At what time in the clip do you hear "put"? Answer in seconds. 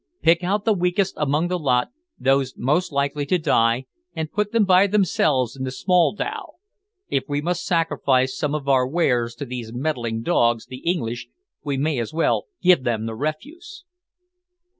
4.31-4.51